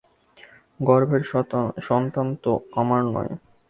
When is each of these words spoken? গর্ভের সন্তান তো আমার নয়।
গর্ভের 0.79 1.23
সন্তান 1.87 2.27
তো 2.43 2.51
আমার 2.75 3.01
নয়। 3.07 3.31